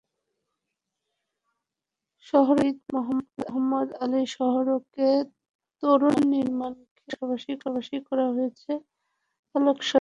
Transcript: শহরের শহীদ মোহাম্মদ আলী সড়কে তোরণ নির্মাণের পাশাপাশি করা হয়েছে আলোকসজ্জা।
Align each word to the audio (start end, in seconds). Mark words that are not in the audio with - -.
শহরের 2.27 2.75
শহীদ 2.87 3.25
মোহাম্মদ 3.37 3.89
আলী 4.01 4.23
সড়কে 4.27 5.09
তোরণ 5.83 6.17
নির্মাণের 6.29 6.87
পাশাপাশি 6.97 7.51
করা 8.07 8.25
হয়েছে 8.27 8.71
আলোকসজ্জা। 9.55 9.89